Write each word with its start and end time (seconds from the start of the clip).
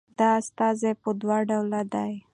دا 0.19 0.29
استازي 0.41 0.91
په 1.01 1.09
دوه 1.19 1.37
ډوله 1.49 1.81
ده 1.91 2.05